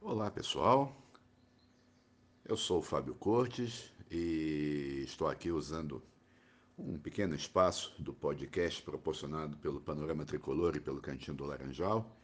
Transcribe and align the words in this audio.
Olá 0.00 0.30
pessoal, 0.30 0.96
eu 2.44 2.56
sou 2.56 2.78
o 2.78 2.82
Fábio 2.82 3.14
Cortes 3.16 3.92
e 4.10 5.02
estou 5.04 5.26
aqui 5.28 5.50
usando 5.50 6.00
um 6.78 6.96
pequeno 6.96 7.34
espaço 7.34 7.92
do 8.00 8.14
podcast 8.14 8.80
proporcionado 8.82 9.56
pelo 9.56 9.80
Panorama 9.80 10.24
Tricolor 10.24 10.76
e 10.76 10.80
pelo 10.80 11.00
Cantinho 11.00 11.36
do 11.36 11.44
Laranjal 11.44 12.16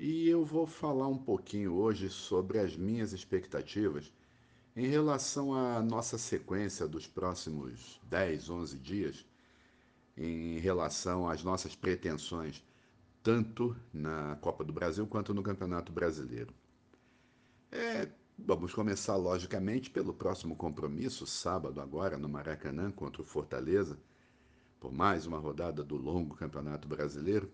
e 0.00 0.28
eu 0.28 0.44
vou 0.44 0.66
falar 0.66 1.06
um 1.06 1.16
pouquinho 1.16 1.74
hoje 1.74 2.10
sobre 2.10 2.58
as 2.58 2.76
minhas 2.76 3.12
expectativas 3.12 4.12
em 4.74 4.88
relação 4.88 5.54
à 5.54 5.80
nossa 5.80 6.18
sequência 6.18 6.88
dos 6.88 7.06
próximos 7.06 8.00
10, 8.04 8.50
11 8.50 8.78
dias, 8.78 9.26
em 10.16 10.58
relação 10.58 11.28
às 11.28 11.44
nossas 11.44 11.74
pretensões, 11.74 12.62
tanto 13.22 13.76
na 13.92 14.36
Copa 14.40 14.64
do 14.64 14.72
Brasil 14.72 15.06
quanto 15.06 15.32
no 15.32 15.42
Campeonato 15.42 15.92
Brasileiro. 15.92 16.52
É, 17.72 18.08
vamos 18.36 18.74
começar, 18.74 19.14
logicamente, 19.14 19.90
pelo 19.90 20.12
próximo 20.12 20.56
compromisso, 20.56 21.24
sábado 21.24 21.80
agora, 21.80 22.18
no 22.18 22.28
Maracanã, 22.28 22.90
contra 22.90 23.22
o 23.22 23.24
Fortaleza, 23.24 23.96
por 24.80 24.92
mais 24.92 25.24
uma 25.24 25.38
rodada 25.38 25.84
do 25.84 25.96
longo 25.96 26.34
Campeonato 26.34 26.88
Brasileiro. 26.88 27.48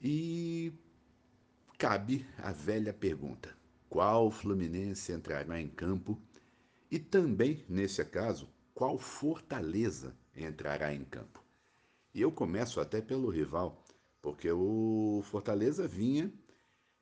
E 0.00 0.72
cabe 1.76 2.24
a 2.38 2.52
velha 2.52 2.94
pergunta: 2.94 3.56
qual 3.88 4.30
Fluminense 4.30 5.10
entrará 5.10 5.60
em 5.60 5.68
campo? 5.68 6.16
E 6.88 7.00
também, 7.00 7.64
nesse 7.68 8.04
caso, 8.04 8.48
qual 8.72 8.96
Fortaleza 8.98 10.14
entrará 10.36 10.94
em 10.94 11.04
campo? 11.04 11.42
E 12.14 12.20
eu 12.20 12.30
começo 12.30 12.80
até 12.80 13.00
pelo 13.00 13.30
rival, 13.30 13.82
porque 14.20 14.52
o 14.52 15.22
Fortaleza 15.24 15.88
vinha 15.88 16.32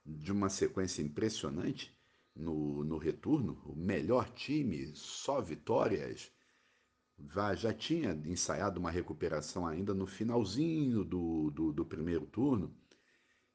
de 0.05 0.33
uma 0.33 0.49
sequência 0.49 1.03
impressionante 1.03 1.97
no, 2.35 2.85
no 2.85 2.99
retorno, 2.99 3.61
o 3.65 3.75
melhor 3.75 4.31
time, 4.31 4.95
só 4.95 5.41
vitórias. 5.41 6.31
Já 7.57 7.73
tinha 7.75 8.13
ensaiado 8.25 8.81
uma 8.81 8.91
recuperação 8.91 9.67
ainda 9.67 9.93
no 9.93 10.07
finalzinho 10.07 11.05
do, 11.05 11.51
do, 11.51 11.73
do 11.73 11.85
primeiro 11.85 12.27
turno, 12.27 12.75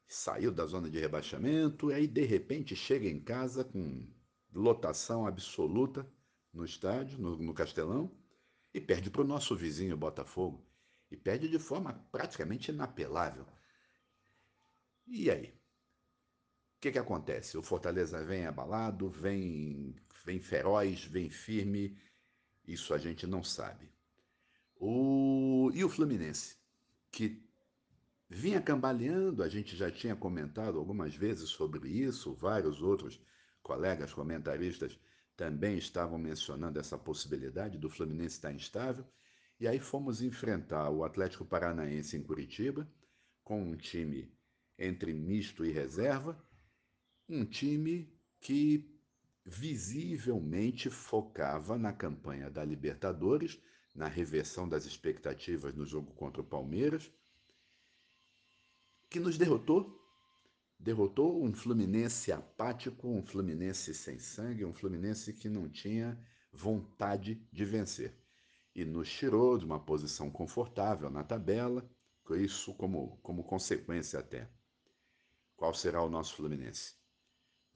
saiu 0.06 0.52
da 0.52 0.66
zona 0.66 0.88
de 0.88 1.00
rebaixamento, 1.00 1.90
e 1.90 1.94
aí 1.94 2.06
de 2.06 2.24
repente 2.24 2.76
chega 2.76 3.08
em 3.08 3.20
casa 3.20 3.64
com 3.64 4.08
lotação 4.52 5.26
absoluta 5.26 6.08
no 6.52 6.64
estádio, 6.64 7.18
no, 7.18 7.36
no 7.36 7.52
Castelão, 7.52 8.10
e 8.72 8.80
perde 8.80 9.10
para 9.10 9.22
o 9.22 9.26
nosso 9.26 9.56
vizinho 9.56 9.96
Botafogo. 9.96 10.64
E 11.10 11.16
perde 11.16 11.48
de 11.48 11.58
forma 11.58 11.92
praticamente 12.10 12.70
inapelável. 12.70 13.46
E 15.06 15.30
aí? 15.30 15.54
O 16.76 16.80
que, 16.80 16.92
que 16.92 16.98
acontece? 16.98 17.56
O 17.56 17.62
Fortaleza 17.62 18.22
vem 18.24 18.46
abalado, 18.46 19.08
vem, 19.08 19.94
vem 20.24 20.40
feroz, 20.40 21.04
vem 21.04 21.30
firme, 21.30 21.98
isso 22.66 22.92
a 22.92 22.98
gente 22.98 23.26
não 23.26 23.42
sabe. 23.42 23.90
O... 24.76 25.70
E 25.74 25.82
o 25.82 25.88
Fluminense, 25.88 26.56
que 27.10 27.42
vinha 28.28 28.60
cambaleando, 28.60 29.42
a 29.42 29.48
gente 29.48 29.74
já 29.74 29.90
tinha 29.90 30.14
comentado 30.14 30.78
algumas 30.78 31.14
vezes 31.14 31.48
sobre 31.48 31.88
isso, 31.88 32.34
vários 32.34 32.82
outros 32.82 33.20
colegas 33.62 34.12
comentaristas 34.12 34.98
também 35.36 35.76
estavam 35.78 36.18
mencionando 36.18 36.78
essa 36.78 36.96
possibilidade 36.98 37.78
do 37.78 37.90
Fluminense 37.90 38.36
estar 38.36 38.52
instável. 38.52 39.04
E 39.58 39.66
aí 39.66 39.78
fomos 39.78 40.20
enfrentar 40.20 40.90
o 40.90 41.04
Atlético 41.04 41.44
Paranaense 41.44 42.16
em 42.16 42.22
Curitiba, 42.22 42.86
com 43.42 43.62
um 43.62 43.76
time 43.76 44.30
entre 44.78 45.14
misto 45.14 45.64
e 45.64 45.70
reserva, 45.70 46.38
um 47.28 47.44
time 47.44 48.12
que 48.40 48.88
visivelmente 49.44 50.90
focava 50.90 51.78
na 51.78 51.92
campanha 51.92 52.50
da 52.50 52.64
Libertadores, 52.64 53.60
na 53.94 54.06
reversão 54.08 54.68
das 54.68 54.84
expectativas 54.84 55.74
no 55.74 55.86
jogo 55.86 56.12
contra 56.14 56.42
o 56.42 56.44
Palmeiras, 56.44 57.10
que 59.08 59.20
nos 59.20 59.38
derrotou. 59.38 59.94
Derrotou 60.78 61.42
um 61.42 61.54
Fluminense 61.54 62.30
apático, 62.30 63.08
um 63.08 63.24
Fluminense 63.24 63.94
sem 63.94 64.18
sangue, 64.18 64.64
um 64.64 64.74
Fluminense 64.74 65.32
que 65.32 65.48
não 65.48 65.70
tinha 65.70 66.20
vontade 66.52 67.42
de 67.50 67.64
vencer. 67.64 68.14
E 68.74 68.84
nos 68.84 69.10
tirou 69.10 69.56
de 69.56 69.64
uma 69.64 69.80
posição 69.80 70.30
confortável 70.30 71.08
na 71.08 71.24
tabela, 71.24 71.88
isso 72.32 72.74
como, 72.74 73.16
como 73.22 73.42
consequência 73.42 74.18
até. 74.18 74.50
Qual 75.56 75.72
será 75.72 76.02
o 76.02 76.10
nosso 76.10 76.36
Fluminense? 76.36 76.94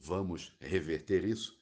Vamos 0.02 0.56
reverter 0.58 1.26
isso? 1.26 1.60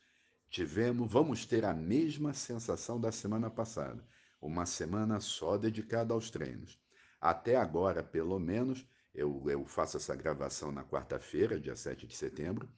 Tivemos, 0.48 1.10
vamos 1.10 1.44
ter 1.44 1.64
a 1.64 1.74
mesma 1.74 2.32
sensação 2.32 3.00
da 3.00 3.10
semana 3.10 3.50
passada, 3.50 4.06
uma 4.40 4.64
semana 4.64 5.18
só 5.18 5.58
dedicada 5.58 6.14
aos 6.14 6.30
treinos. 6.30 6.78
Até 7.20 7.56
agora, 7.56 8.02
pelo 8.02 8.38
menos, 8.38 8.86
eu, 9.12 9.42
eu 9.50 9.64
faço 9.66 9.96
essa 9.96 10.14
gravação 10.14 10.70
na 10.70 10.84
quarta-feira, 10.84 11.58
dia 11.58 11.74
7 11.74 12.06
de 12.06 12.16
setembro, 12.16 12.70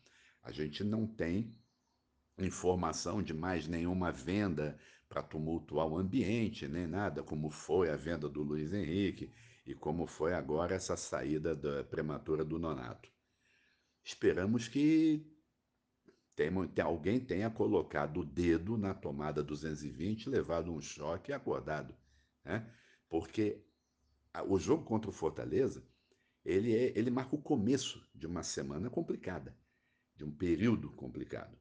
a 0.42 0.50
gente 0.50 0.82
não 0.82 1.06
tem 1.06 1.54
informação 2.38 3.22
de 3.22 3.34
mais 3.34 3.68
nenhuma 3.68 4.10
venda 4.10 4.78
para 5.10 5.22
tumultuar 5.22 5.86
o 5.86 5.98
ambiente, 5.98 6.66
nem 6.66 6.86
nada, 6.86 7.22
como 7.22 7.50
foi 7.50 7.90
a 7.90 7.96
venda 7.96 8.30
do 8.30 8.42
Luiz 8.42 8.72
Henrique 8.72 9.30
e 9.66 9.74
como 9.74 10.06
foi 10.06 10.32
agora 10.32 10.74
essa 10.74 10.96
saída 10.96 11.54
da 11.54 11.84
prematura 11.84 12.46
do 12.46 12.58
Nonato. 12.58 13.10
Esperamos 14.02 14.66
que 14.66 15.38
tem, 16.40 16.68
tem, 16.68 16.82
alguém 16.82 17.20
tenha 17.20 17.50
colocado 17.50 18.20
o 18.20 18.24
dedo 18.24 18.78
na 18.78 18.94
tomada 18.94 19.42
220, 19.42 20.30
levado 20.30 20.72
um 20.72 20.80
choque 20.80 21.30
e 21.30 21.34
acordado. 21.34 21.94
Né? 22.42 22.66
Porque 23.10 23.62
o 24.48 24.58
jogo 24.58 24.82
contra 24.84 25.10
o 25.10 25.12
Fortaleza, 25.12 25.84
ele, 26.42 26.74
é, 26.74 26.98
ele 26.98 27.10
marca 27.10 27.36
o 27.36 27.42
começo 27.42 28.08
de 28.14 28.26
uma 28.26 28.42
semana 28.42 28.88
complicada, 28.88 29.54
de 30.16 30.24
um 30.24 30.30
período 30.30 30.90
complicado. 30.92 31.58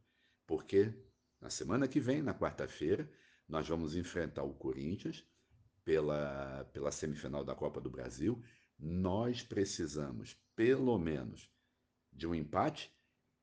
Porque 0.48 0.94
na 1.42 1.50
semana 1.50 1.86
que 1.86 2.00
vem, 2.00 2.22
na 2.22 2.34
quarta-feira, 2.34 3.12
nós 3.50 3.68
vamos 3.68 3.98
enfrentar 3.98 4.44
o 4.44 4.54
Corinthians 4.54 5.28
pela, 5.84 6.64
pela 6.72 6.92
semifinal 6.92 7.44
da 7.44 7.54
Copa 7.54 7.82
do 7.82 7.90
Brasil. 7.90 8.42
Nós 8.78 9.44
precisamos, 9.44 10.38
pelo 10.56 10.98
menos, 10.98 11.52
de 12.14 12.26
um 12.26 12.34
empate 12.34 12.90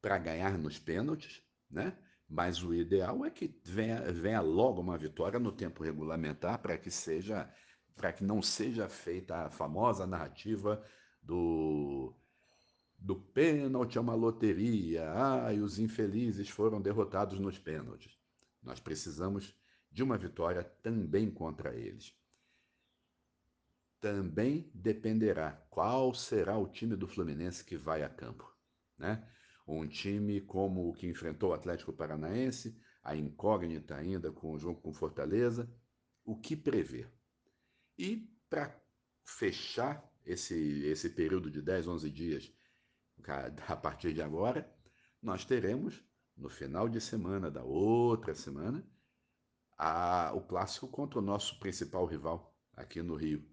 para 0.07 0.19
ganhar 0.19 0.57
nos 0.57 0.79
pênaltis, 0.79 1.43
né? 1.69 1.99
Mas 2.29 2.63
o 2.63 2.73
ideal 2.73 3.25
é 3.25 3.31
que 3.31 3.61
venha, 3.65 4.01
venha 4.13 4.41
logo 4.41 4.81
uma 4.81 4.97
vitória 4.97 5.37
no 5.37 5.51
tempo 5.51 5.83
regulamentar 5.83 6.63
para 6.63 6.79
que 6.79 6.93
seja 6.93 7.53
para 7.97 8.13
que 8.13 8.23
não 8.23 8.41
seja 8.41 8.89
feita 8.89 9.47
a 9.47 9.51
famosa 9.51 10.07
narrativa 10.07 10.81
do 11.21 12.15
do 12.97 13.17
pênalti 13.17 13.99
é 13.99 14.01
uma 14.01 14.15
loteria, 14.15 15.11
ah, 15.13 15.53
e 15.53 15.61
os 15.61 15.81
infelizes 15.81 16.49
foram 16.49 16.81
derrotados 16.81 17.41
nos 17.41 17.59
pênaltis. 17.59 18.17
Nós 18.63 18.79
precisamos 18.79 19.57
de 19.91 20.05
uma 20.05 20.17
vitória 20.17 20.63
também 20.63 21.29
contra 21.29 21.75
eles. 21.75 22.15
Também 24.01 24.71
dependerá 24.73 25.51
qual 25.69 26.15
será 26.15 26.57
o 26.57 26.69
time 26.69 26.95
do 26.95 27.09
Fluminense 27.09 27.65
que 27.65 27.77
vai 27.77 28.05
a 28.05 28.09
campo, 28.09 28.49
né? 28.97 29.29
Um 29.67 29.87
time 29.87 30.41
como 30.41 30.89
o 30.89 30.93
que 30.93 31.09
enfrentou 31.09 31.51
o 31.51 31.55
Atlético 31.55 31.93
Paranaense, 31.93 32.79
a 33.03 33.17
incógnita 33.17 33.97
ainda 33.97 34.31
com 34.31 34.53
o 34.53 34.59
jogo 34.59 34.81
com 34.81 34.93
Fortaleza, 34.93 35.69
o 36.25 36.37
que 36.37 36.57
prever? 36.57 37.13
E 37.99 38.29
para 38.49 38.79
fechar 39.25 40.09
esse, 40.25 40.85
esse 40.87 41.11
período 41.11 41.51
de 41.51 41.63
10, 41.63 41.89
11 41.89 42.11
dias, 42.11 42.53
a 43.69 43.77
partir 43.77 44.13
de 44.13 44.23
agora, 44.23 44.71
nós 45.21 45.45
teremos, 45.45 46.03
no 46.37 46.49
final 46.49 46.89
de 46.89 47.01
semana 47.01 47.51
da 47.51 47.65
outra 47.65 48.35
semana, 48.35 48.87
a, 49.77 50.33
o 50.35 50.41
clássico 50.43 50.89
contra 50.89 51.19
o 51.19 51.23
nosso 51.23 51.59
principal 51.59 52.07
rival 52.07 52.57
aqui 52.75 53.03
no 53.03 53.15
Rio. 53.15 53.45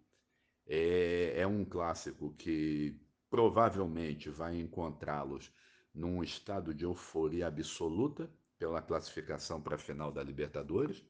É, 0.66 1.42
é 1.42 1.48
um 1.48 1.66
clássico 1.66 2.34
que 2.36 3.00
provavelmente 3.30 4.30
vai 4.30 4.60
encontrá-los 4.60 5.52
num 5.94 6.24
estado 6.24 6.74
de 6.74 6.86
euforia 6.86 7.48
absoluta 7.48 8.30
pela 8.58 8.82
classificação 8.82 9.62
para 9.62 9.76
a 9.76 9.80
final 9.80 10.12
da 10.12 10.24
Libertadores. 10.24 11.04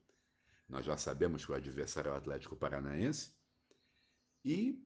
Nós 0.67 0.85
já 0.85 0.97
sabemos 0.97 1.45
que 1.45 1.51
o 1.51 1.55
adversário 1.55 2.09
é 2.09 2.13
o 2.13 2.17
Atlético 2.17 2.55
Paranaense. 2.55 3.31
E 4.43 4.83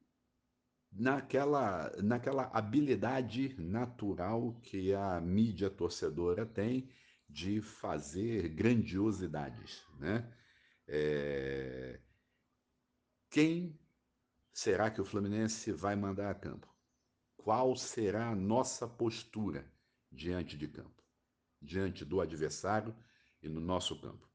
naquela, 0.92 1.92
naquela 2.04 2.44
habilidade 2.54 3.56
natural 3.60 4.54
que 4.62 4.94
a 4.94 5.20
mídia 5.20 5.70
torcedora 5.70 6.46
tem 6.46 6.90
de 7.30 7.62
fazer 7.62 8.50
grandiosidades. 8.50 9.84
Né? 9.98 10.32
É... 10.88 12.00
Quem 13.30 13.78
será 14.54 14.90
que 14.90 15.02
o 15.02 15.06
Fluminense 15.06 15.72
vai 15.72 15.96
mandar 15.96 16.32
a 16.32 16.36
campo? 16.36 16.68
Qual 17.36 17.76
será 17.76 18.30
a 18.30 18.36
nossa 18.36 18.88
postura? 18.88 19.66
Diante 20.18 20.58
de 20.58 20.68
campo, 20.68 21.04
diante 21.62 22.04
do 22.04 22.20
adversário 22.20 22.94
e 23.42 23.48
no 23.48 23.62
nosso 23.62 24.02
campo? 24.02 24.28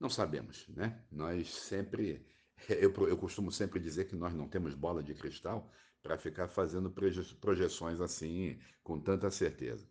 Não 0.00 0.10
sabemos, 0.10 0.68
né? 0.68 1.02
Nós 1.10 1.48
sempre, 1.54 2.26
eu, 2.68 2.92
eu 3.06 3.16
costumo 3.16 3.52
sempre 3.52 3.78
dizer 3.78 4.08
que 4.08 4.16
nós 4.16 4.34
não 4.34 4.48
temos 4.48 4.74
bola 4.74 5.02
de 5.02 5.14
cristal 5.14 5.70
para 6.02 6.18
ficar 6.18 6.48
fazendo 6.48 6.92
projeções 7.40 8.00
assim 8.00 8.58
com 8.82 9.00
tanta 9.00 9.30
certeza. 9.30 9.88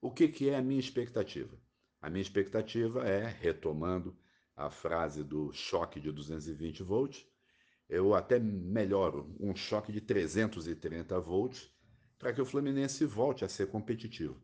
O 0.00 0.10
que, 0.10 0.28
que 0.28 0.50
é 0.50 0.56
a 0.56 0.62
minha 0.62 0.80
expectativa? 0.80 1.56
A 2.00 2.10
minha 2.10 2.22
expectativa 2.22 3.08
é, 3.08 3.26
retomando 3.26 4.16
a 4.54 4.68
frase 4.70 5.24
do 5.24 5.52
choque 5.52 5.98
de 5.98 6.12
220 6.12 6.82
volts, 6.82 7.26
eu 7.88 8.14
até 8.14 8.38
melhoro 8.38 9.34
um 9.40 9.54
choque 9.56 9.90
de 9.90 10.00
330 10.00 11.18
volts 11.20 11.73
para 12.24 12.32
que 12.32 12.40
o 12.40 12.46
Fluminense 12.46 13.04
volte 13.04 13.44
a 13.44 13.50
ser 13.50 13.66
competitivo. 13.66 14.34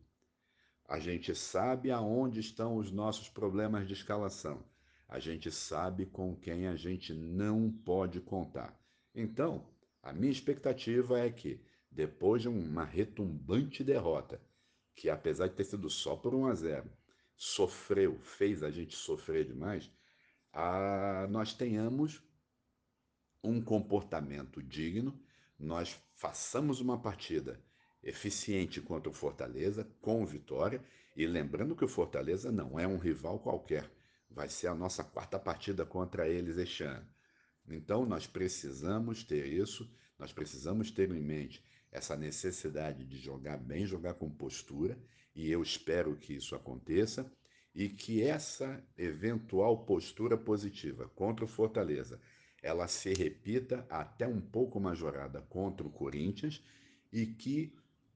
A 0.87 0.99
gente 0.99 1.33
sabe 1.33 1.89
aonde 1.89 2.39
estão 2.39 2.75
os 2.75 2.91
nossos 2.91 3.27
problemas 3.27 3.87
de 3.87 3.93
escalação. 3.93 4.63
A 5.09 5.17
gente 5.17 5.51
sabe 5.51 6.05
com 6.05 6.35
quem 6.35 6.67
a 6.67 6.75
gente 6.75 7.11
não 7.11 7.71
pode 7.71 8.19
contar. 8.19 8.79
Então, 9.15 9.67
a 10.03 10.13
minha 10.13 10.31
expectativa 10.31 11.19
é 11.19 11.31
que, 11.31 11.59
depois 11.89 12.43
de 12.43 12.49
uma 12.49 12.85
retumbante 12.85 13.83
derrota, 13.83 14.39
que 14.95 15.09
apesar 15.09 15.47
de 15.47 15.55
ter 15.55 15.63
sido 15.63 15.89
só 15.89 16.15
por 16.15 16.35
1 16.35 16.45
a 16.45 16.53
0, 16.53 16.91
sofreu, 17.35 18.19
fez 18.19 18.61
a 18.61 18.69
gente 18.69 18.95
sofrer 18.95 19.43
demais, 19.43 19.89
a, 20.53 21.25
nós 21.31 21.51
tenhamos 21.55 22.21
um 23.43 23.59
comportamento 23.59 24.61
digno, 24.61 25.19
nós 25.57 25.99
façamos 26.13 26.79
uma 26.79 27.01
partida 27.01 27.59
eficiente 28.03 28.81
contra 28.81 29.09
o 29.09 29.13
Fortaleza, 29.13 29.87
com 30.01 30.25
vitória, 30.25 30.83
e 31.15 31.25
lembrando 31.25 31.75
que 31.75 31.85
o 31.85 31.89
Fortaleza 31.89 32.51
não 32.51 32.79
é 32.79 32.87
um 32.87 32.97
rival 32.97 33.39
qualquer, 33.39 33.89
vai 34.29 34.49
ser 34.49 34.67
a 34.67 34.75
nossa 34.75 35.03
quarta 35.03 35.37
partida 35.37 35.85
contra 35.85 36.27
eles 36.27 36.57
este 36.57 36.83
ano. 36.83 37.07
Então 37.67 38.05
nós 38.05 38.25
precisamos 38.25 39.23
ter 39.23 39.45
isso, 39.45 39.89
nós 40.17 40.31
precisamos 40.31 40.89
ter 40.89 41.11
em 41.11 41.21
mente 41.21 41.63
essa 41.91 42.15
necessidade 42.15 43.05
de 43.05 43.17
jogar 43.17 43.57
bem, 43.57 43.85
jogar 43.85 44.13
com 44.13 44.29
postura, 44.29 44.97
e 45.35 45.49
eu 45.49 45.61
espero 45.61 46.15
que 46.17 46.33
isso 46.33 46.55
aconteça. 46.55 47.31
E 47.73 47.87
que 47.87 48.21
essa 48.21 48.83
eventual 48.97 49.85
postura 49.85 50.37
positiva 50.37 51.07
contra 51.15 51.45
o 51.45 51.47
Fortaleza 51.47 52.19
ela 52.61 52.87
se 52.87 53.13
repita 53.13 53.85
até 53.89 54.27
um 54.27 54.39
pouco 54.39 54.79
majorada 54.79 55.41
contra 55.43 55.87
o 55.87 55.89
Corinthians. 55.89 56.61
E 57.11 57.25
que 57.25 57.73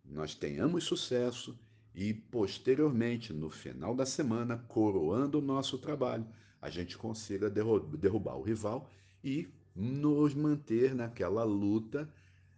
nós 0.09 0.35
tenhamos 0.35 0.83
sucesso 0.83 1.57
e 1.93 2.13
posteriormente, 2.13 3.31
no 3.31 3.49
final 3.49 3.95
da 3.95 4.05
semana, 4.05 4.57
coroando 4.67 5.39
o 5.39 5.41
nosso 5.41 5.77
trabalho, 5.77 6.27
a 6.61 6.69
gente 6.69 6.97
consiga 6.97 7.49
derrubar 7.49 8.35
o 8.35 8.41
rival 8.41 8.89
e 9.23 9.47
nos 9.75 10.33
manter 10.33 10.93
naquela 10.93 11.43
luta, 11.43 12.11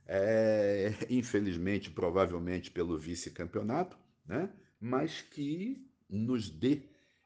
é, 0.05 0.93
infelizmente, 1.09 1.91
provavelmente 1.91 2.71
pelo 2.71 2.97
vice-campeonato, 2.97 3.97
né? 4.25 4.49
mas 4.79 5.21
que 5.21 5.85
nos 6.09 6.49
dê 6.49 6.83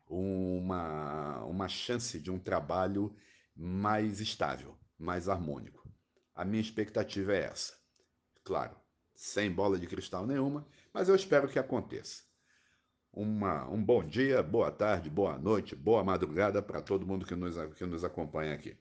uma, 0.07 1.43
uma 1.45 1.67
chance 1.67 2.19
de 2.19 2.31
um 2.31 2.39
trabalho 2.39 3.15
mais 3.55 4.19
estável, 4.19 4.77
mais 4.97 5.29
harmônico. 5.29 5.89
A 6.35 6.43
minha 6.43 6.61
expectativa 6.61 7.33
é 7.33 7.45
essa. 7.45 7.73
Claro, 8.43 8.75
sem 9.21 9.51
bola 9.51 9.77
de 9.77 9.85
cristal 9.85 10.25
nenhuma, 10.25 10.65
mas 10.91 11.07
eu 11.07 11.15
espero 11.15 11.47
que 11.47 11.59
aconteça. 11.59 12.23
Uma, 13.13 13.69
um 13.69 13.81
bom 13.81 14.03
dia, 14.03 14.41
boa 14.41 14.71
tarde, 14.71 15.11
boa 15.11 15.37
noite, 15.37 15.75
boa 15.75 16.03
madrugada 16.03 16.59
para 16.59 16.81
todo 16.81 17.05
mundo 17.05 17.23
que 17.23 17.35
nos, 17.35 17.55
que 17.75 17.85
nos 17.85 18.03
acompanha 18.03 18.51
aqui. 18.51 18.75